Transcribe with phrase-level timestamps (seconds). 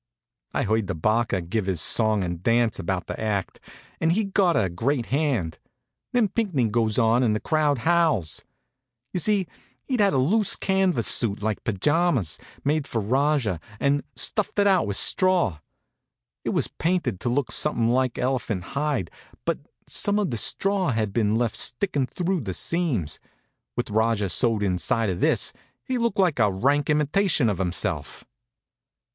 [0.55, 3.59] I heard the barker givin' his song an' dance about the act,
[3.99, 5.59] and he got a great hand.
[6.11, 8.43] Then Pinckney goes on and the crowd howls.
[9.13, 9.45] You see,
[9.85, 14.97] he'd had a loose canvas suit, like pajamas, made for Rajah, and stuffed out with
[14.97, 15.59] straw.
[16.43, 19.11] It was painted to look something like elephant hide,
[19.45, 23.19] but some of the straw had been left sticking through the seams.
[23.77, 28.25] With Rajah sewed inside of this, he looked like a rank imitation of himself.